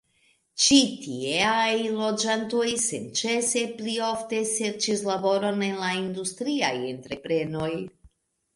Ĉi 0.61 0.77
tieaj 1.01 1.75
loĝantoj 1.97 2.65
senĉese 2.85 3.63
pli 3.75 3.95
ofte 4.07 4.41
serĉis 4.55 5.05
laboron 5.11 5.65
en 5.71 5.79
la 5.85 5.93
industriaj 6.01 6.75
entreprenoj. 6.91 7.73